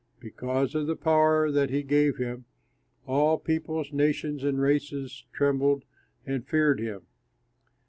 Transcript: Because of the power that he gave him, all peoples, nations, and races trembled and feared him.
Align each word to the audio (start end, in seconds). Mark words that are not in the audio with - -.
Because 0.19 0.73
of 0.73 0.87
the 0.87 0.95
power 0.95 1.51
that 1.51 1.69
he 1.69 1.83
gave 1.83 2.17
him, 2.17 2.45
all 3.05 3.37
peoples, 3.37 3.93
nations, 3.93 4.43
and 4.43 4.59
races 4.59 5.25
trembled 5.31 5.83
and 6.25 6.43
feared 6.43 6.79
him. 6.79 7.05